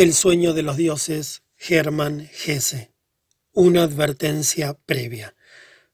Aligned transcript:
El 0.00 0.14
sueño 0.14 0.54
de 0.54 0.62
los 0.62 0.78
dioses, 0.78 1.42
Germán 1.58 2.26
Gese. 2.32 2.90
Una 3.52 3.82
advertencia 3.82 4.72
previa. 4.86 5.36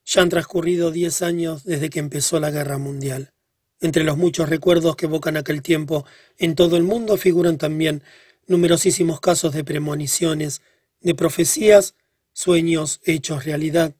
Ya 0.04 0.22
han 0.22 0.28
transcurrido 0.28 0.92
diez 0.92 1.22
años 1.22 1.64
desde 1.64 1.90
que 1.90 1.98
empezó 1.98 2.38
la 2.38 2.52
guerra 2.52 2.78
mundial. 2.78 3.32
Entre 3.80 4.04
los 4.04 4.16
muchos 4.16 4.48
recuerdos 4.48 4.94
que 4.94 5.06
evocan 5.06 5.36
aquel 5.36 5.60
tiempo, 5.60 6.06
en 6.38 6.54
todo 6.54 6.76
el 6.76 6.84
mundo 6.84 7.16
figuran 7.16 7.58
también 7.58 8.04
numerosísimos 8.46 9.18
casos 9.18 9.52
de 9.52 9.64
premoniciones, 9.64 10.62
de 11.00 11.16
profecías, 11.16 11.96
sueños 12.32 13.00
hechos 13.02 13.44
realidad, 13.44 13.96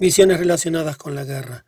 visiones 0.00 0.40
relacionadas 0.40 0.96
con 0.96 1.14
la 1.14 1.22
guerra. 1.22 1.64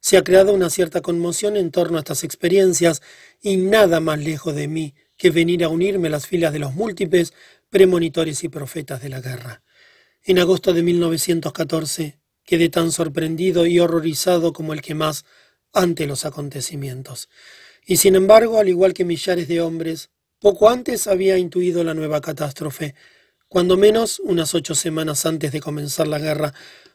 Se 0.00 0.16
ha 0.16 0.24
creado 0.24 0.52
una 0.52 0.68
cierta 0.68 1.00
conmoción 1.00 1.56
en 1.56 1.70
torno 1.70 1.96
a 1.96 2.00
estas 2.00 2.24
experiencias 2.24 3.02
y 3.40 3.56
nada 3.56 4.00
más 4.00 4.18
lejos 4.18 4.56
de 4.56 4.66
mí 4.66 4.94
que 5.20 5.30
venir 5.30 5.62
a 5.64 5.68
unirme 5.68 6.08
a 6.08 6.12
las 6.12 6.26
filas 6.26 6.50
de 6.50 6.58
los 6.58 6.74
múltiples 6.74 7.34
premonitores 7.68 8.42
y 8.42 8.48
profetas 8.48 9.02
de 9.02 9.10
la 9.10 9.20
guerra. 9.20 9.62
En 10.24 10.38
agosto 10.38 10.72
de 10.72 10.82
1914 10.82 12.18
quedé 12.42 12.70
tan 12.70 12.90
sorprendido 12.90 13.66
y 13.66 13.80
horrorizado 13.80 14.54
como 14.54 14.72
el 14.72 14.80
que 14.80 14.94
más 14.94 15.26
ante 15.74 16.06
los 16.06 16.24
acontecimientos. 16.24 17.28
Y 17.84 17.98
sin 17.98 18.14
embargo, 18.14 18.58
al 18.58 18.70
igual 18.70 18.94
que 18.94 19.04
millares 19.04 19.46
de 19.46 19.60
hombres, 19.60 20.08
poco 20.38 20.70
antes 20.70 21.06
había 21.06 21.36
intuido 21.36 21.84
la 21.84 21.92
nueva 21.92 22.22
catástrofe. 22.22 22.94
Cuando 23.46 23.76
menos 23.76 24.20
unas 24.20 24.54
ocho 24.54 24.74
semanas 24.74 25.26
antes 25.26 25.52
de 25.52 25.60
comenzar 25.60 26.08
la 26.08 26.18
guerra, 26.18 26.54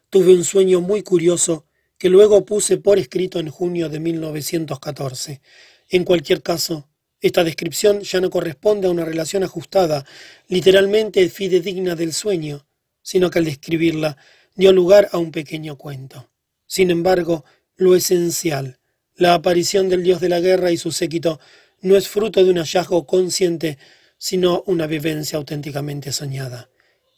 tuve 0.09 0.33
un 0.33 0.45
sueño 0.45 0.81
muy 0.81 1.03
curioso 1.03 1.67
que 1.99 2.09
luego 2.09 2.43
puse 2.43 2.77
por 2.77 2.97
escrito 2.97 3.37
en 3.39 3.51
junio 3.51 3.87
de 3.87 3.99
1914. 3.99 5.41
En 5.89 6.03
cualquier 6.03 6.41
caso, 6.41 6.89
esta 7.21 7.43
descripción 7.43 8.01
ya 8.01 8.21
no 8.21 8.29
corresponde 8.29 8.87
a 8.87 8.91
una 8.91 9.05
relación 9.05 9.43
ajustada, 9.43 10.05
literalmente 10.47 11.27
fidedigna 11.29 11.95
del 11.95 12.13
sueño, 12.13 12.67
sino 13.01 13.29
que 13.29 13.39
al 13.39 13.45
describirla 13.45 14.17
dio 14.55 14.71
lugar 14.71 15.09
a 15.11 15.17
un 15.17 15.31
pequeño 15.31 15.77
cuento. 15.77 16.29
Sin 16.65 16.91
embargo, 16.91 17.45
lo 17.75 17.95
esencial, 17.95 18.79
la 19.15 19.33
aparición 19.33 19.89
del 19.89 20.03
dios 20.03 20.21
de 20.21 20.29
la 20.29 20.39
guerra 20.39 20.71
y 20.71 20.77
su 20.77 20.91
séquito, 20.91 21.39
no 21.81 21.95
es 21.95 22.07
fruto 22.07 22.43
de 22.43 22.51
un 22.51 22.57
hallazgo 22.57 23.05
consciente, 23.05 23.77
sino 24.17 24.63
una 24.65 24.87
vivencia 24.87 25.37
auténticamente 25.37 26.11
soñada. 26.11 26.69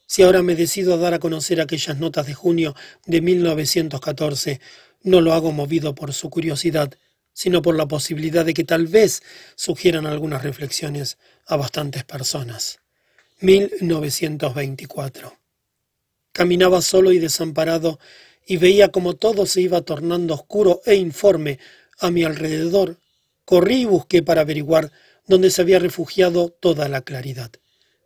Si 0.05 0.23
ahora 0.23 0.41
me 0.41 0.55
decido 0.55 0.93
a 0.93 0.97
dar 0.97 1.13
a 1.13 1.19
conocer 1.19 1.59
aquellas 1.59 1.97
notas 1.99 2.27
de 2.27 2.33
junio 2.33 2.75
de 3.05 3.21
1914, 3.21 4.61
no 5.03 5.21
lo 5.21 5.33
hago 5.33 5.51
movido 5.51 5.95
por 5.95 6.13
su 6.13 6.29
curiosidad, 6.29 6.93
sino 7.37 7.61
por 7.61 7.75
la 7.75 7.87
posibilidad 7.87 8.43
de 8.43 8.55
que 8.55 8.63
tal 8.63 8.87
vez 8.87 9.21
sugieran 9.55 10.07
algunas 10.07 10.41
reflexiones 10.41 11.19
a 11.45 11.55
bastantes 11.55 12.03
personas. 12.03 12.79
1924. 13.41 15.37
Caminaba 16.31 16.81
solo 16.81 17.11
y 17.11 17.19
desamparado 17.19 17.99
y 18.43 18.57
veía 18.57 18.89
como 18.89 19.17
todo 19.17 19.45
se 19.45 19.61
iba 19.61 19.81
tornando 19.81 20.33
oscuro 20.33 20.81
e 20.83 20.95
informe 20.95 21.59
a 21.99 22.09
mi 22.09 22.23
alrededor. 22.23 22.97
Corrí 23.45 23.81
y 23.81 23.85
busqué 23.85 24.23
para 24.23 24.41
averiguar 24.41 24.91
dónde 25.27 25.51
se 25.51 25.61
había 25.61 25.77
refugiado 25.77 26.49
toda 26.49 26.89
la 26.89 27.01
claridad. 27.01 27.51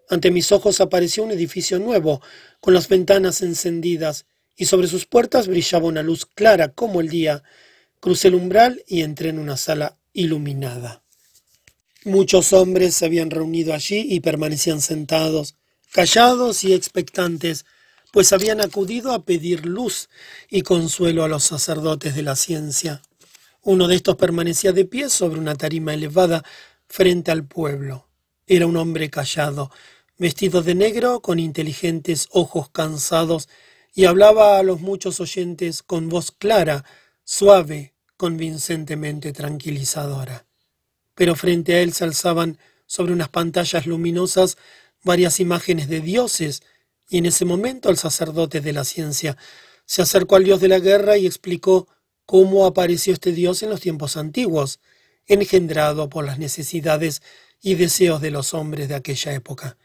Ante 0.09 0.29
mis 0.29 0.51
ojos 0.51 0.81
apareció 0.81 1.23
un 1.23 1.31
edificio 1.31 1.79
nuevo, 1.79 2.21
con 2.59 2.73
las 2.73 2.89
ventanas 2.89 3.41
encendidas, 3.41 4.25
y 4.57 4.65
sobre 4.65 4.89
sus 4.89 5.05
puertas 5.05 5.47
brillaba 5.47 5.87
una 5.87 6.03
luz 6.03 6.25
clara 6.25 6.73
como 6.73 6.99
el 6.99 7.07
día, 7.07 7.43
Crucé 8.01 8.29
el 8.29 8.35
umbral 8.35 8.83
y 8.87 9.03
entré 9.03 9.29
en 9.29 9.37
una 9.37 9.57
sala 9.57 9.99
iluminada. 10.11 11.03
Muchos 12.03 12.51
hombres 12.51 12.95
se 12.95 13.05
habían 13.05 13.29
reunido 13.29 13.75
allí 13.75 14.07
y 14.09 14.21
permanecían 14.21 14.81
sentados, 14.81 15.55
callados 15.93 16.63
y 16.63 16.73
expectantes, 16.73 17.63
pues 18.11 18.33
habían 18.33 18.59
acudido 18.59 19.13
a 19.13 19.23
pedir 19.23 19.67
luz 19.67 20.09
y 20.49 20.63
consuelo 20.63 21.23
a 21.23 21.27
los 21.27 21.43
sacerdotes 21.43 22.15
de 22.15 22.23
la 22.23 22.35
ciencia. 22.35 23.03
Uno 23.61 23.87
de 23.87 23.97
estos 23.97 24.15
permanecía 24.15 24.71
de 24.71 24.85
pie 24.85 25.07
sobre 25.11 25.39
una 25.39 25.53
tarima 25.53 25.93
elevada 25.93 26.43
frente 26.87 27.29
al 27.29 27.45
pueblo. 27.45 28.07
Era 28.47 28.65
un 28.65 28.77
hombre 28.77 29.11
callado, 29.11 29.69
vestido 30.17 30.63
de 30.63 30.73
negro, 30.73 31.21
con 31.21 31.37
inteligentes 31.37 32.27
ojos 32.31 32.71
cansados, 32.71 33.47
y 33.93 34.05
hablaba 34.05 34.57
a 34.57 34.63
los 34.63 34.81
muchos 34.81 35.19
oyentes 35.19 35.83
con 35.83 36.09
voz 36.09 36.31
clara, 36.31 36.83
suave, 37.31 37.93
convincentemente 38.17 39.31
tranquilizadora. 39.31 40.45
Pero 41.15 41.33
frente 41.37 41.75
a 41.75 41.81
él 41.81 41.93
se 41.93 42.03
alzaban 42.03 42.57
sobre 42.85 43.13
unas 43.13 43.29
pantallas 43.29 43.85
luminosas 43.85 44.57
varias 45.01 45.39
imágenes 45.39 45.87
de 45.87 46.01
dioses, 46.01 46.61
y 47.07 47.19
en 47.19 47.25
ese 47.27 47.45
momento 47.45 47.89
el 47.89 47.95
sacerdote 47.95 48.59
de 48.59 48.73
la 48.73 48.83
ciencia 48.83 49.37
se 49.85 50.01
acercó 50.01 50.35
al 50.35 50.43
dios 50.43 50.59
de 50.59 50.67
la 50.67 50.79
guerra 50.79 51.15
y 51.15 51.25
explicó 51.25 51.87
cómo 52.25 52.65
apareció 52.65 53.13
este 53.13 53.31
dios 53.31 53.63
en 53.63 53.69
los 53.69 53.79
tiempos 53.79 54.17
antiguos, 54.17 54.81
engendrado 55.25 56.09
por 56.09 56.25
las 56.25 56.37
necesidades 56.37 57.21
y 57.61 57.75
deseos 57.75 58.19
de 58.19 58.31
los 58.31 58.53
hombres 58.53 58.89
de 58.89 58.95
aquella 58.95 59.33
época, 59.33 59.77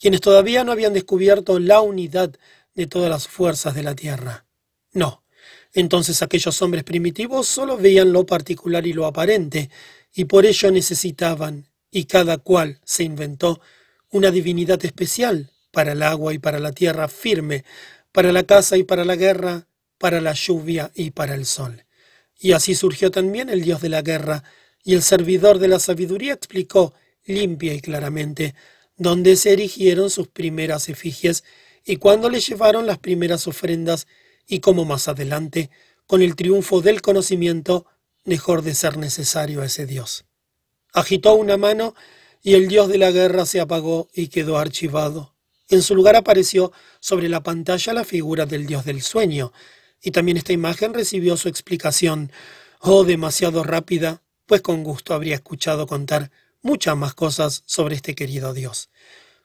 quienes 0.00 0.22
todavía 0.22 0.64
no 0.64 0.72
habían 0.72 0.94
descubierto 0.94 1.58
la 1.58 1.82
unidad 1.82 2.34
de 2.74 2.86
todas 2.86 3.10
las 3.10 3.28
fuerzas 3.28 3.74
de 3.74 3.82
la 3.82 3.94
tierra. 3.94 4.46
No, 4.92 5.23
entonces 5.72 6.22
aquellos 6.22 6.60
hombres 6.62 6.84
primitivos 6.84 7.46
solo 7.46 7.76
veían 7.76 8.12
lo 8.12 8.26
particular 8.26 8.86
y 8.86 8.92
lo 8.92 9.06
aparente, 9.06 9.70
y 10.14 10.24
por 10.24 10.46
ello 10.46 10.70
necesitaban, 10.70 11.66
y 11.90 12.04
cada 12.04 12.38
cual 12.38 12.80
se 12.84 13.04
inventó, 13.04 13.60
una 14.10 14.30
divinidad 14.30 14.84
especial 14.84 15.50
para 15.72 15.92
el 15.92 16.02
agua 16.02 16.32
y 16.32 16.38
para 16.38 16.60
la 16.60 16.72
tierra 16.72 17.08
firme, 17.08 17.64
para 18.12 18.30
la 18.30 18.44
caza 18.44 18.76
y 18.76 18.84
para 18.84 19.04
la 19.04 19.16
guerra, 19.16 19.66
para 19.98 20.20
la 20.20 20.32
lluvia 20.32 20.92
y 20.94 21.10
para 21.10 21.34
el 21.34 21.46
sol. 21.46 21.84
Y 22.38 22.52
así 22.52 22.74
surgió 22.74 23.10
también 23.10 23.48
el 23.48 23.62
dios 23.62 23.80
de 23.80 23.88
la 23.88 24.02
guerra, 24.02 24.44
y 24.84 24.94
el 24.94 25.02
servidor 25.02 25.58
de 25.58 25.68
la 25.68 25.78
sabiduría 25.78 26.34
explicó 26.34 26.94
limpia 27.24 27.72
y 27.74 27.80
claramente 27.80 28.54
dónde 28.96 29.36
se 29.36 29.52
erigieron 29.52 30.10
sus 30.10 30.28
primeras 30.28 30.88
efigies 30.88 31.42
y 31.84 31.96
cuándo 31.96 32.30
le 32.30 32.40
llevaron 32.40 32.86
las 32.86 32.98
primeras 32.98 33.46
ofrendas 33.46 34.06
y 34.46 34.60
cómo 34.60 34.84
más 34.84 35.08
adelante, 35.08 35.70
con 36.06 36.22
el 36.22 36.36
triunfo 36.36 36.80
del 36.80 37.02
conocimiento, 37.02 37.86
dejó 38.24 38.60
de 38.62 38.74
ser 38.74 38.96
necesario 38.96 39.62
a 39.62 39.66
ese 39.66 39.86
Dios. 39.86 40.24
Agitó 40.92 41.34
una 41.34 41.56
mano 41.56 41.94
y 42.42 42.54
el 42.54 42.68
Dios 42.68 42.88
de 42.88 42.98
la 42.98 43.10
guerra 43.10 43.46
se 43.46 43.60
apagó 43.60 44.08
y 44.12 44.28
quedó 44.28 44.58
archivado. 44.58 45.34
En 45.68 45.82
su 45.82 45.94
lugar 45.94 46.14
apareció 46.14 46.72
sobre 47.00 47.28
la 47.28 47.42
pantalla 47.42 47.94
la 47.94 48.04
figura 48.04 48.46
del 48.46 48.66
Dios 48.66 48.84
del 48.84 49.02
sueño, 49.02 49.52
y 50.02 50.10
también 50.10 50.36
esta 50.36 50.52
imagen 50.52 50.92
recibió 50.92 51.36
su 51.38 51.48
explicación, 51.48 52.30
oh 52.80 53.04
demasiado 53.04 53.64
rápida, 53.64 54.22
pues 54.46 54.60
con 54.60 54.84
gusto 54.84 55.14
habría 55.14 55.36
escuchado 55.36 55.86
contar 55.86 56.30
muchas 56.60 56.96
más 56.96 57.14
cosas 57.14 57.62
sobre 57.64 57.96
este 57.96 58.14
querido 58.14 58.52
Dios. 58.52 58.90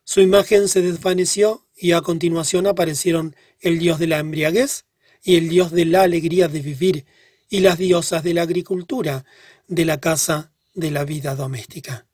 Su 0.03 0.19
imagen 0.19 0.67
se 0.67 0.81
desvaneció 0.81 1.65
y 1.75 1.93
a 1.93 2.01
continuación 2.01 2.67
aparecieron 2.67 3.35
el 3.61 3.79
Dios 3.79 3.99
de 3.99 4.07
la 4.07 4.19
embriaguez 4.19 4.85
y 5.23 5.35
el 5.35 5.49
dios 5.49 5.71
de 5.71 5.85
la 5.85 6.03
alegría 6.03 6.47
de 6.47 6.61
vivir, 6.61 7.05
y 7.49 7.61
las 7.61 7.77
diosas 7.77 8.23
de 8.23 8.33
la 8.33 8.43
agricultura, 8.43 9.25
de 9.67 9.85
la 9.85 9.99
casa, 9.99 10.51
de 10.73 10.91
la 10.91 11.03
vida 11.03 11.35
doméstica. 11.35 12.05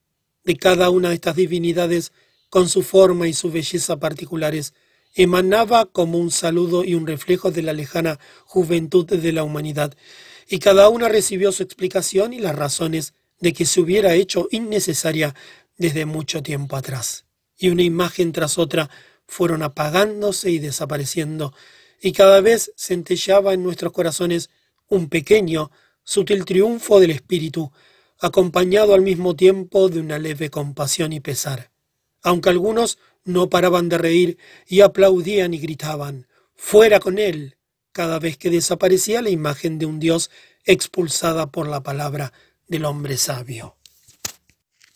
De 0.43 0.55
cada 0.55 0.89
una 0.89 1.09
de 1.09 1.16
estas 1.16 1.35
divinidades, 1.35 2.11
con 2.49 2.69
su 2.69 2.83
forma 2.83 3.27
y 3.27 3.33
su 3.33 3.51
belleza 3.51 3.97
particulares, 3.99 4.73
emanaba 5.13 5.85
como 5.85 6.17
un 6.19 6.31
saludo 6.31 6.83
y 6.83 6.93
un 6.93 7.07
reflejo 7.07 7.51
de 7.51 7.63
la 7.63 7.73
lejana 7.73 8.19
juventud 8.45 9.05
de 9.05 9.31
la 9.31 9.43
humanidad, 9.43 9.95
y 10.47 10.59
cada 10.59 10.89
una 10.89 11.09
recibió 11.09 11.51
su 11.51 11.63
explicación 11.63 12.33
y 12.33 12.39
las 12.39 12.55
razones 12.55 13.13
de 13.39 13.53
que 13.53 13.66
se 13.66 13.81
hubiera 13.81 14.13
hecho 14.13 14.47
innecesaria 14.51 15.35
desde 15.77 16.05
mucho 16.05 16.43
tiempo 16.43 16.75
atrás. 16.75 17.25
Y 17.57 17.69
una 17.69 17.83
imagen 17.83 18.31
tras 18.31 18.57
otra 18.57 18.90
fueron 19.28 19.63
apagándose 19.63 20.52
y 20.52 20.59
desapareciendo, 20.59 21.53
y 22.01 22.11
cada 22.11 22.41
vez 22.41 22.71
centellaba 22.77 23.53
en 23.53 23.63
nuestros 23.63 23.91
corazones 23.91 24.49
un 24.87 25.09
pequeño, 25.09 25.71
sutil 26.03 26.45
triunfo 26.45 26.99
del 26.99 27.11
espíritu, 27.11 27.71
acompañado 28.19 28.93
al 28.93 29.01
mismo 29.01 29.35
tiempo 29.35 29.89
de 29.89 29.99
una 29.99 30.19
leve 30.19 30.49
compasión 30.49 31.13
y 31.13 31.19
pesar. 31.19 31.71
Aunque 32.21 32.49
algunos 32.49 32.97
no 33.23 33.49
paraban 33.49 33.89
de 33.89 33.97
reír 33.97 34.37
y 34.67 34.81
aplaudían 34.81 35.53
y 35.53 35.59
gritaban, 35.59 36.27
fuera 36.55 36.99
con 36.99 37.17
él, 37.17 37.57
cada 37.91 38.19
vez 38.19 38.37
que 38.37 38.49
desaparecía 38.49 39.21
la 39.21 39.29
imagen 39.29 39.79
de 39.79 39.85
un 39.85 39.99
Dios 39.99 40.29
expulsada 40.65 41.51
por 41.51 41.67
la 41.67 41.81
palabra 41.81 42.33
del 42.67 42.85
hombre 42.85 43.17
sabio. 43.17 43.77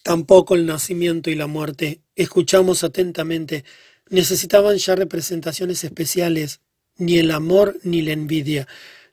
Tampoco 0.03 0.55
el 0.55 0.65
nacimiento 0.65 1.29
y 1.29 1.35
la 1.35 1.47
muerte, 1.47 2.01
escuchamos 2.15 2.83
atentamente, 2.83 3.63
necesitaban 4.09 4.77
ya 4.77 4.95
representaciones 4.95 5.83
especiales 5.83 6.61
ni 6.99 7.17
el 7.17 7.31
amor 7.31 7.79
ni 7.83 8.03
la 8.03 8.11
envidia, 8.11 8.67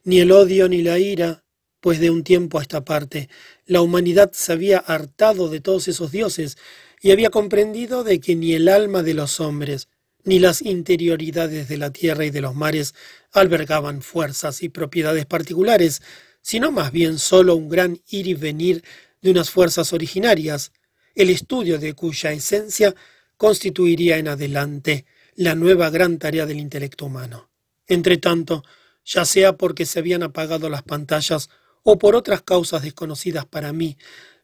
ni 0.05 0.21
el 0.21 0.31
odio 0.33 0.69
ni 0.69 0.83
la 0.83 0.99
ira, 0.99 1.45
pues 1.81 2.01
de 2.01 2.11
un 2.11 2.25
tiempo 2.25 2.59
a 2.59 2.63
esta 2.63 2.85
parte 2.85 3.29
la 3.67 3.81
humanidad 3.81 4.31
se 4.33 4.53
había 4.53 4.79
hartado 4.79 5.49
de 5.49 5.61
todos 5.61 5.89
esos 5.89 6.13
dioses 6.13 6.57
y 7.03 7.11
había 7.11 7.31
comprendido 7.31 8.05
de 8.05 8.21
que 8.21 8.37
ni 8.37 8.55
el 8.55 8.69
alma 8.69 9.03
de 9.03 9.15
los 9.15 9.41
hombres, 9.41 9.89
ni 10.25 10.39
las 10.39 10.63
interioridades 10.63 11.69
de 11.69 11.77
la 11.77 11.91
tierra 11.93 12.25
y 12.25 12.31
de 12.31 12.41
los 12.41 12.55
mares 12.55 12.95
albergaban 13.33 14.03
fuerzas 14.03 14.63
y 14.63 14.69
propiedades 14.69 15.27
particulares, 15.27 16.03
sino 16.43 16.73
más 16.73 16.93
bien 16.93 17.19
sólo 17.19 17.57
un 17.57 17.69
gran 17.69 18.01
ir 18.09 18.27
y 18.29 18.35
venir 18.35 18.83
de 19.21 19.31
unas 19.31 19.51
fuerzas 19.51 19.93
originarias, 19.93 20.73
el 21.15 21.31
estudio 21.31 21.79
de 21.79 21.95
cuya 21.95 22.33
esencia 22.33 22.95
constituiría 23.37 24.19
en 24.19 24.29
adelante 24.29 25.07
la 25.35 25.55
nueva 25.55 25.91
gran 25.91 26.19
tarea 26.19 26.47
del 26.47 26.59
intelecto 26.59 27.07
humano. 27.07 27.51
Entretanto, 27.87 28.63
ya 29.05 29.25
sea 29.25 29.57
porque 29.57 29.87
se 29.87 29.99
habían 29.99 30.23
apagado 30.23 30.69
las 30.69 30.83
pantallas 30.83 31.49
o 31.83 31.99
por 31.99 32.17
otras 32.17 32.43
causas 32.43 32.83
desconocidas 32.83 33.47
para 33.47 33.73
mí, 33.73 33.97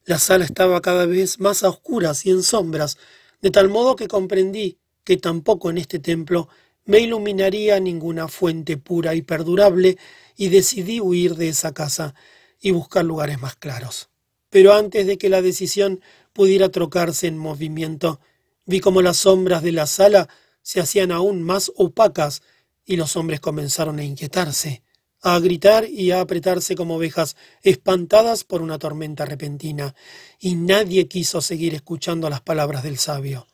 la 0.05 0.19
sala 0.19 0.45
estaba 0.45 0.81
cada 0.81 1.07
vez 1.07 1.41
más 1.41 1.63
a 1.63 1.69
oscuras 1.69 2.27
y 2.27 2.31
en 2.31 2.43
sombras, 2.43 2.99
de 3.41 3.51
tal 3.51 3.69
modo 3.69 3.97
que 3.97 4.09
comprendí 4.09 4.79
que 5.05 5.17
tampoco 5.17 5.71
en 5.71 5.79
este 5.79 5.99
templo 5.99 6.49
me 6.85 7.01
iluminaría 7.01 7.79
ninguna 7.81 8.29
fuente 8.29 8.77
pura 8.77 9.15
y 9.15 9.23
perdurable, 9.23 9.99
y 10.37 10.49
decidí 10.49 11.01
huir 11.01 11.37
de 11.37 11.49
esa 11.49 11.73
casa 11.73 12.15
y 12.61 12.71
buscar 12.71 13.05
lugares 13.05 13.41
más 13.41 13.55
claros. 13.57 14.09
Pero 14.51 14.75
antes 14.75 15.07
de 15.07 15.19
que 15.19 15.29
la 15.29 15.43
decisión 15.43 16.01
pudiera 16.33 16.71
trocarse 16.71 17.27
en 17.27 17.39
movimiento, 17.39 18.21
vi 18.67 18.81
como 18.81 19.03
las 19.03 19.19
sombras 19.19 19.63
de 19.63 19.73
la 19.73 19.87
sala 19.87 20.29
se 20.63 20.81
hacían 20.81 21.13
aún 21.13 21.43
más 21.43 21.71
opacas 21.77 22.43
y 22.85 22.97
los 22.97 23.17
hombres 23.17 23.41
comenzaron 23.41 23.99
a 23.99 24.05
inquietarse, 24.05 24.83
a 25.23 25.39
gritar 25.39 25.89
y 25.89 26.11
a 26.11 26.21
apretarse 26.21 26.75
como 26.75 26.97
ovejas 26.97 27.37
espantadas 27.63 28.45
por 28.45 28.61
una 28.61 28.79
tormenta 28.79 29.25
repentina, 29.25 29.95
y 30.39 30.57
nadie 30.57 31.07
quiso 31.07 31.41
seguir 31.41 31.75
escuchando 31.75 32.29
las 32.29 32.41
palabras 32.41 32.83
del 32.83 32.99
sabio. 32.99 33.47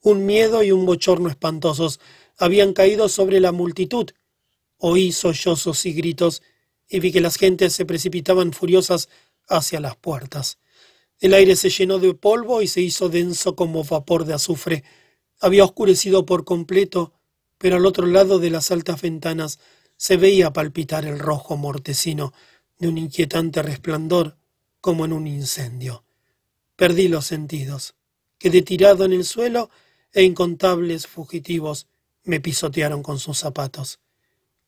Un 0.00 0.26
miedo 0.26 0.62
y 0.62 0.72
un 0.72 0.84
bochorno 0.84 1.28
espantosos 1.28 2.00
habían 2.36 2.72
caído 2.72 3.08
sobre 3.08 3.40
la 3.40 3.52
multitud. 3.52 4.10
Oí 4.78 5.12
sollozos 5.12 5.86
y 5.86 5.92
gritos, 5.92 6.42
y 6.88 7.00
vi 7.00 7.12
que 7.12 7.20
las 7.20 7.36
gentes 7.36 7.72
se 7.72 7.86
precipitaban 7.86 8.52
furiosas 8.52 9.08
hacia 9.48 9.80
las 9.80 9.96
puertas. 9.96 10.58
El 11.20 11.32
aire 11.32 11.56
se 11.56 11.70
llenó 11.70 11.98
de 11.98 12.12
polvo 12.14 12.60
y 12.60 12.66
se 12.66 12.80
hizo 12.80 13.08
denso 13.08 13.54
como 13.56 13.84
vapor 13.84 14.24
de 14.24 14.34
azufre. 14.34 14.84
Había 15.40 15.64
oscurecido 15.64 16.26
por 16.26 16.44
completo, 16.44 17.12
pero 17.58 17.76
al 17.76 17.86
otro 17.86 18.06
lado 18.06 18.38
de 18.38 18.50
las 18.50 18.70
altas 18.70 19.00
ventanas 19.02 19.58
se 19.96 20.16
veía 20.16 20.52
palpitar 20.52 21.04
el 21.04 21.18
rojo 21.18 21.56
mortecino 21.56 22.32
de 22.78 22.88
un 22.88 22.98
inquietante 22.98 23.62
resplandor 23.62 24.36
como 24.80 25.04
en 25.04 25.12
un 25.12 25.26
incendio. 25.26 26.04
Perdí 26.76 27.08
los 27.08 27.26
sentidos. 27.26 27.94
Quedé 28.38 28.62
tirado 28.62 29.04
en 29.04 29.12
el 29.12 29.24
suelo 29.24 29.70
e 30.12 30.22
incontables 30.22 31.06
fugitivos 31.06 31.88
me 32.24 32.40
pisotearon 32.40 33.02
con 33.02 33.18
sus 33.18 33.38
zapatos. 33.38 34.00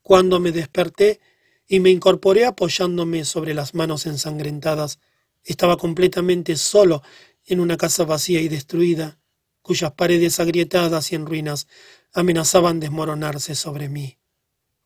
Cuando 0.03 0.39
me 0.39 0.53
desperté 0.53 1.21
y 1.67 1.81
me 1.81 1.91
incorporé 1.91 2.45
apoyándome 2.45 3.25
sobre 3.25 3.55
las 3.55 3.75
manos 3.75 4.07
ensangrentadas, 4.07 5.01
estaba 5.43 5.77
completamente 5.77 6.57
solo 6.57 7.03
en 7.45 7.61
una 7.61 7.77
casa 7.77 8.05
vacía 8.05 8.41
y 8.41 8.49
destruida, 8.49 9.19
cuyas 9.63 9.93
paredes 9.93 10.39
agrietadas 10.39 11.11
y 11.13 11.17
en 11.17 11.27
ruinas 11.27 11.67
amenazaban 12.17 12.81
desmoronarse 12.81 13.55
sobre 13.55 13.91
mí. 13.91 14.17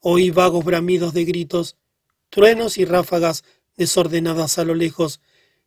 Oí 0.01 0.31
vagos 0.31 0.65
bramidos 0.65 1.15
de 1.15 1.25
gritos, 1.25 1.77
truenos 2.29 2.77
y 2.77 2.85
ráfagas 2.85 3.45
desordenadas 3.77 4.59
a 4.59 4.65
lo 4.65 4.75
lejos, 4.75 5.21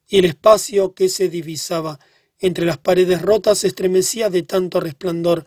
y 0.05 0.17
el 0.19 0.25
espacio 0.25 0.93
que 0.93 1.07
se 1.07 1.29
divisaba 1.29 1.99
entre 2.39 2.65
las 2.65 2.79
paredes 2.79 3.21
rotas 3.21 3.59
se 3.59 3.67
estremecía 3.67 4.29
de 4.29 4.43
tanto 4.43 4.81
resplandor 4.81 5.45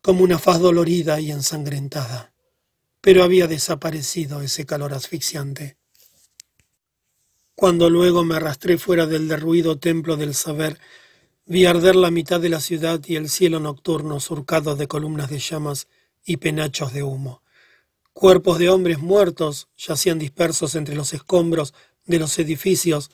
como 0.00 0.24
una 0.24 0.38
faz 0.38 0.58
dolorida 0.58 1.20
y 1.20 1.30
ensangrentada. 1.30 2.32
Pero 3.02 3.22
había 3.22 3.46
desaparecido 3.46 4.40
ese 4.40 4.64
calor 4.64 4.94
asfixiante. 4.94 5.76
Cuando 7.54 7.90
luego 7.90 8.24
me 8.24 8.36
arrastré 8.36 8.78
fuera 8.78 9.06
del 9.06 9.28
derruido 9.28 9.78
templo 9.78 10.16
del 10.16 10.34
saber, 10.34 10.80
Vi 11.44 11.66
arder 11.66 11.96
la 11.96 12.12
mitad 12.12 12.40
de 12.40 12.48
la 12.48 12.60
ciudad 12.60 13.00
y 13.04 13.16
el 13.16 13.28
cielo 13.28 13.58
nocturno 13.58 14.20
surcado 14.20 14.76
de 14.76 14.86
columnas 14.86 15.28
de 15.28 15.40
llamas 15.40 15.88
y 16.24 16.36
penachos 16.36 16.92
de 16.92 17.02
humo. 17.02 17.42
Cuerpos 18.12 18.60
de 18.60 18.68
hombres 18.68 19.00
muertos 19.00 19.66
yacían 19.76 20.20
dispersos 20.20 20.76
entre 20.76 20.94
los 20.94 21.12
escombros 21.12 21.74
de 22.06 22.20
los 22.20 22.38
edificios. 22.38 23.10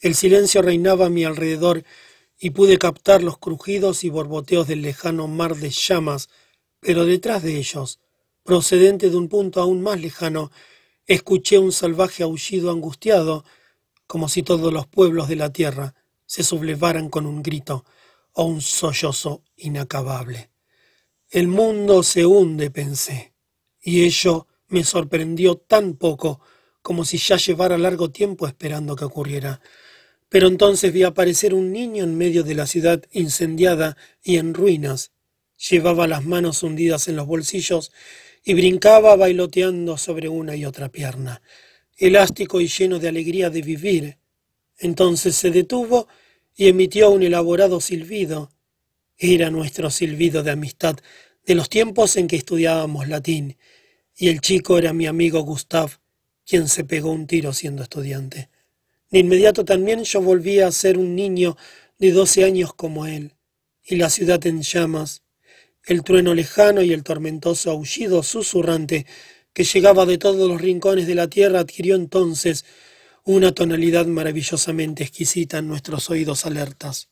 El 0.00 0.14
silencio 0.14 0.62
reinaba 0.62 1.06
a 1.06 1.10
mi 1.10 1.24
alrededor 1.24 1.82
y 2.38 2.50
pude 2.50 2.78
captar 2.78 3.24
los 3.24 3.38
crujidos 3.38 4.04
y 4.04 4.08
borboteos 4.08 4.68
del 4.68 4.82
lejano 4.82 5.26
mar 5.26 5.56
de 5.56 5.70
llamas, 5.70 6.28
pero 6.78 7.04
detrás 7.04 7.42
de 7.42 7.56
ellos, 7.58 7.98
procedente 8.44 9.10
de 9.10 9.16
un 9.16 9.28
punto 9.28 9.60
aún 9.60 9.82
más 9.82 10.00
lejano, 10.00 10.52
escuché 11.06 11.58
un 11.58 11.72
salvaje 11.72 12.22
aullido 12.22 12.70
angustiado, 12.70 13.44
como 14.06 14.28
si 14.28 14.44
todos 14.44 14.72
los 14.72 14.86
pueblos 14.86 15.28
de 15.28 15.36
la 15.36 15.52
tierra 15.52 15.96
se 16.34 16.42
sublevaran 16.42 17.10
con 17.10 17.26
un 17.26 17.44
grito 17.44 17.84
o 18.32 18.42
un 18.42 18.60
sollozo 18.60 19.44
inacabable. 19.54 20.50
El 21.30 21.46
mundo 21.46 22.02
se 22.02 22.26
hunde, 22.26 22.72
pensé, 22.72 23.34
y 23.80 24.02
ello 24.02 24.48
me 24.66 24.82
sorprendió 24.82 25.54
tan 25.58 25.94
poco 25.94 26.40
como 26.82 27.04
si 27.04 27.18
ya 27.18 27.36
llevara 27.36 27.78
largo 27.78 28.10
tiempo 28.10 28.48
esperando 28.48 28.96
que 28.96 29.04
ocurriera. 29.04 29.60
Pero 30.28 30.48
entonces 30.48 30.92
vi 30.92 31.04
aparecer 31.04 31.54
un 31.54 31.70
niño 31.70 32.02
en 32.02 32.18
medio 32.18 32.42
de 32.42 32.56
la 32.56 32.66
ciudad 32.66 33.00
incendiada 33.12 33.96
y 34.20 34.38
en 34.38 34.54
ruinas. 34.54 35.12
Llevaba 35.70 36.08
las 36.08 36.24
manos 36.24 36.64
hundidas 36.64 37.06
en 37.06 37.14
los 37.14 37.28
bolsillos 37.28 37.92
y 38.42 38.54
brincaba 38.54 39.14
bailoteando 39.14 39.96
sobre 39.96 40.28
una 40.28 40.56
y 40.56 40.64
otra 40.64 40.88
pierna, 40.88 41.42
elástico 41.96 42.60
y 42.60 42.66
lleno 42.66 42.98
de 42.98 43.06
alegría 43.06 43.50
de 43.50 43.62
vivir, 43.62 44.18
entonces 44.78 45.36
se 45.36 45.52
detuvo 45.52 46.08
y 46.56 46.68
emitió 46.68 47.10
un 47.10 47.22
elaborado 47.22 47.80
silbido. 47.80 48.52
Era 49.16 49.50
nuestro 49.50 49.90
silbido 49.90 50.42
de 50.42 50.52
amistad 50.52 50.96
de 51.46 51.54
los 51.54 51.68
tiempos 51.68 52.16
en 52.16 52.26
que 52.26 52.36
estudiábamos 52.36 53.08
latín, 53.08 53.58
y 54.16 54.28
el 54.28 54.40
chico 54.40 54.78
era 54.78 54.92
mi 54.92 55.06
amigo 55.06 55.40
Gustav, 55.40 56.00
quien 56.46 56.68
se 56.68 56.84
pegó 56.84 57.10
un 57.10 57.26
tiro 57.26 57.52
siendo 57.52 57.82
estudiante. 57.82 58.50
De 59.10 59.18
inmediato 59.18 59.64
también 59.64 60.04
yo 60.04 60.20
volví 60.20 60.60
a 60.60 60.70
ser 60.72 60.98
un 60.98 61.14
niño 61.14 61.56
de 61.98 62.12
doce 62.12 62.44
años 62.44 62.74
como 62.74 63.06
él, 63.06 63.34
y 63.82 63.96
la 63.96 64.10
ciudad 64.10 64.44
en 64.46 64.62
llamas, 64.62 65.22
el 65.86 66.02
trueno 66.02 66.34
lejano 66.34 66.82
y 66.82 66.92
el 66.92 67.02
tormentoso 67.02 67.70
aullido 67.70 68.22
susurrante 68.22 69.06
que 69.52 69.64
llegaba 69.64 70.06
de 70.06 70.18
todos 70.18 70.48
los 70.48 70.60
rincones 70.60 71.06
de 71.06 71.14
la 71.14 71.28
tierra 71.28 71.60
adquirió 71.60 71.94
entonces 71.94 72.64
una 73.24 73.52
tonalidad 73.52 74.06
maravillosamente 74.06 75.02
exquisita 75.02 75.58
en 75.58 75.68
nuestros 75.68 76.10
oídos 76.10 76.44
alertas. 76.44 77.08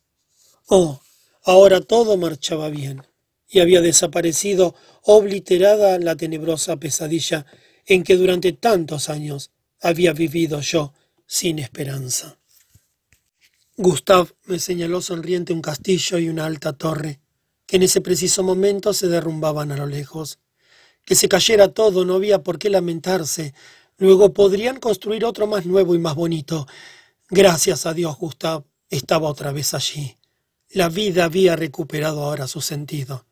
Oh, 0.67 1.01
ahora 1.43 1.81
todo 1.81 2.17
marchaba 2.17 2.69
bien, 2.69 3.03
y 3.49 3.61
había 3.61 3.81
desaparecido 3.81 4.75
obliterada 5.03 5.99
la 5.99 6.17
tenebrosa 6.17 6.77
pesadilla 6.77 7.47
en 7.87 8.05
que 8.05 8.17
durante 8.17 8.53
tantos 8.53 9.09
años 9.09 9.51
había 9.81 10.13
vivido 10.13 10.61
yo 10.61 10.95
sin 11.27 11.59
esperanza. 11.59 12.39
Gustav 13.77 14.35
me 14.45 14.59
señaló 14.59 15.01
sonriente 15.01 15.53
un 15.53 15.63
castillo 15.63 16.19
y 16.19 16.29
una 16.29 16.45
alta 16.45 16.75
torre, 16.75 17.21
que 17.67 17.77
en 17.77 17.85
ese 17.85 18.03
preciso 18.03 18.43
momento 18.43 18.93
se 18.93 19.09
derrumbaban 19.09 19.73
a 19.73 19.77
lo 19.77 19.87
lejos. 19.87 20.39
Que 21.05 21.15
se 21.15 21.29
cayera 21.29 21.69
todo 21.69 22.05
no 22.05 22.15
había 22.15 22.43
por 22.43 22.59
qué 22.59 22.71
lamentarse, 22.71 23.55
Luego 24.03 24.33
podrían 24.33 24.81
construir 24.81 25.25
otro 25.25 25.47
más 25.47 25.65
nuevo 25.65 25.95
y 25.95 25.99
más 26.01 26.17
bonito. 26.17 26.67
Gracias 27.31 27.87
a 27.87 27.95
Dios, 27.95 28.19
Gustav 28.19 28.65
estaba 28.91 29.29
otra 29.29 29.53
vez 29.53 29.75
allí. 29.75 30.17
La 30.71 30.89
vida 30.89 31.27
había 31.27 31.55
recuperado 31.55 32.25
ahora 32.25 32.49
su 32.49 32.61
sentido. 32.61 33.27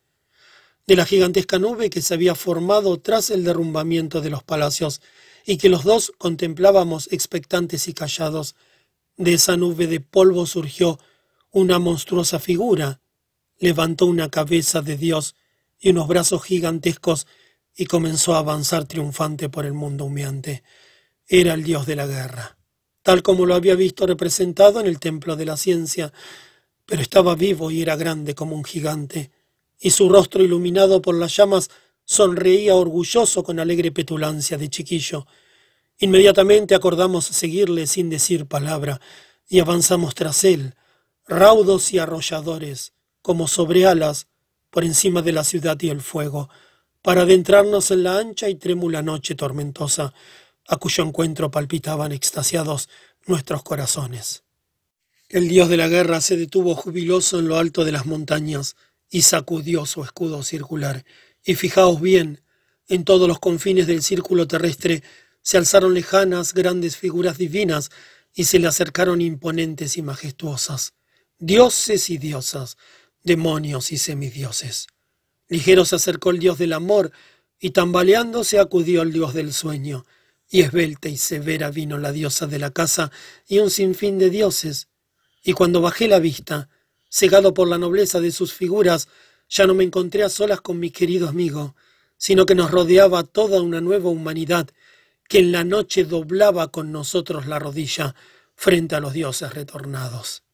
De 0.87 0.95
la 0.95 1.07
gigantesca 1.07 1.59
nube 1.59 1.91
que 1.91 2.01
se 2.01 2.15
había 2.15 2.37
formado 2.37 3.01
tras 3.01 3.31
el 3.31 3.43
derrumbamiento 3.43 4.21
de 4.21 4.31
los 4.31 4.45
palacios 4.45 5.01
y 5.45 5.57
que 5.57 5.69
los 5.69 5.83
dos 5.83 6.13
contemplábamos 6.19 7.09
expectantes 7.11 7.89
y 7.89 7.93
callados, 7.93 8.55
de 9.17 9.33
esa 9.33 9.57
nube 9.57 9.89
de 9.89 9.99
polvo 9.99 10.47
surgió 10.47 11.01
una 11.51 11.81
monstruosa 11.81 12.39
figura. 12.39 13.01
Levantó 13.59 14.07
una 14.07 14.31
cabeza 14.31 14.83
de 14.83 14.97
Dios 14.97 15.35
y 15.81 15.91
unos 15.91 16.07
brazos 16.07 16.45
gigantescos 16.45 17.27
y 17.81 17.87
comenzó 17.87 18.35
a 18.35 18.41
avanzar 18.41 18.85
triunfante 18.85 19.49
por 19.49 19.65
el 19.65 19.73
mundo 19.73 20.05
humeante. 20.05 20.63
Era 21.27 21.55
el 21.55 21.65
dios 21.65 21.87
de 21.87 21.97
la 21.97 22.07
guerra, 22.07 22.59
tal 23.03 23.23
como 23.23 23.47
lo 23.47 23.55
había 23.55 23.75
visto 23.75 24.07
representado 24.07 24.81
en 24.81 24.87
el 24.87 25.01
templo 25.01 25.35
de 25.35 25.47
la 25.47 25.57
ciencia, 25.57 26.13
pero 26.85 27.01
estaba 27.01 27.35
vivo 27.37 27.71
y 27.71 27.81
era 27.81 27.97
grande 27.97 28.35
como 28.35 28.55
un 28.55 28.65
gigante, 28.65 29.31
y 29.79 29.93
su 29.93 30.11
rostro 30.11 30.45
iluminado 30.45 31.01
por 31.01 31.15
las 31.15 31.35
llamas 31.35 31.71
sonreía 32.05 32.75
orgulloso 32.75 33.43
con 33.43 33.59
alegre 33.59 33.93
petulancia 33.93 34.59
de 34.59 34.69
chiquillo. 34.69 35.27
Inmediatamente 36.01 36.75
acordamos 36.75 37.25
seguirle 37.25 37.87
sin 37.87 38.11
decir 38.11 38.45
palabra, 38.45 39.01
y 39.49 39.61
avanzamos 39.61 40.15
tras 40.15 40.45
él, 40.45 40.75
raudos 41.27 41.95
y 41.95 41.99
arrolladores, 41.99 42.93
como 43.23 43.49
sobre 43.49 43.87
alas, 43.87 44.27
por 44.69 44.85
encima 44.85 45.23
de 45.23 45.33
la 45.33 45.45
ciudad 45.45 45.81
y 45.81 45.89
el 45.89 46.03
fuego, 46.03 46.51
para 47.03 47.23
adentrarnos 47.23 47.91
en 47.91 48.03
la 48.03 48.19
ancha 48.19 48.49
y 48.49 48.57
trémula 48.57 49.03
noche 49.03 49.35
tormentosa, 49.35 50.13
a 50.67 50.77
cuyo 50.77 51.05
encuentro 51.05 51.51
palpitaban 51.51 52.13
extasiados 52.13 52.89
nuestros 53.27 53.63
corazones. 53.63 54.45
El 55.29 55.49
dios 55.49 55.69
de 55.69 55.77
la 55.77 55.89
guerra 55.89 56.21
se 56.21 56.37
detuvo 56.37 56.75
jubiloso 56.75 57.39
en 57.39 57.49
lo 57.49 57.57
alto 57.57 57.85
de 57.85 57.93
las 57.93 58.07
montañas 58.07 58.77
y 59.09 59.23
sacudió 59.23 59.87
su 59.87 60.03
escudo 60.03 60.43
circular. 60.43 61.05
Y 61.45 61.55
fijaos 61.55 62.01
bien, 62.01 62.43
en 62.89 63.05
todos 63.05 63.29
los 63.29 63.39
confines 63.39 63.87
del 63.87 64.03
círculo 64.03 64.47
terrestre 64.47 65.03
se 65.43 65.57
alzaron 65.57 65.95
lejanas, 65.95 66.53
grandes 66.53 66.97
figuras 66.97 67.39
divinas 67.39 67.91
y 68.35 68.45
se 68.45 68.59
le 68.59 68.67
acercaron 68.67 69.21
imponentes 69.21 69.97
y 69.97 70.03
majestuosas, 70.03 70.95
dioses 71.39 72.11
y 72.11 72.19
diosas, 72.19 72.77
demonios 73.23 73.93
y 73.93 73.99
semidioses. 73.99 74.89
Ligero 75.51 75.85
se 75.85 75.97
acercó 75.97 76.31
el 76.31 76.39
dios 76.39 76.59
del 76.59 76.73
amor, 76.73 77.11
y 77.59 77.71
tambaleándose 77.71 78.59
acudió 78.59 79.03
el 79.03 79.13
dios 79.13 79.35
del 79.35 79.53
sueño, 79.53 80.07
y 80.49 80.63
esbelta 80.63 81.09
y 81.09 81.17
severa 81.17 81.71
vino 81.71 81.99
la 81.99 82.13
diosa 82.13 82.47
de 82.47 82.59
la 82.59 82.71
casa 82.71 83.11
y 83.47 83.59
un 83.59 83.69
sinfín 83.69 84.19
de 84.19 84.31
dioses. 84.31 84.89
Y 85.43 85.53
cuando 85.53 85.81
bajé 85.81 86.07
la 86.07 86.21
vista, 86.21 86.69
cegado 87.11 87.53
por 87.53 87.69
la 87.69 87.79
nobleza 87.79 88.21
de 88.21 88.31
sus 88.31 88.53
figuras, 88.53 89.09
ya 89.49 89.67
no 89.67 89.75
me 89.75 89.83
encontré 89.85 90.23
a 90.23 90.29
solas 90.29 90.61
con 90.61 90.79
mi 90.79 90.91
querido 90.91 91.29
amigo, 91.29 91.75
sino 92.17 92.47
que 92.47 92.55
nos 92.55 92.71
rodeaba 92.71 93.25
toda 93.25 93.61
una 93.61 93.81
nueva 93.81 94.09
humanidad 94.09 94.69
que 95.29 95.41
en 95.41 95.51
la 95.51 95.65
noche 95.65 96.05
doblaba 96.05 96.69
con 96.71 96.93
nosotros 96.93 97.47
la 97.47 97.59
rodilla 97.59 98.15
frente 98.55 98.95
a 98.95 99.01
los 99.01 99.15
dioses 99.15 99.53
retornados. 99.53 100.45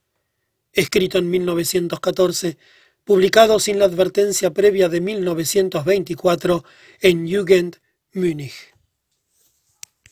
Escrito 0.72 1.18
en 1.18 1.28
1914, 1.28 2.56
publicado 3.06 3.60
sin 3.60 3.78
la 3.78 3.84
advertencia 3.84 4.50
previa 4.50 4.88
de 4.88 5.00
1924 5.00 6.64
en 7.00 7.32
Jugend, 7.32 7.76
Múnich. 8.12 8.75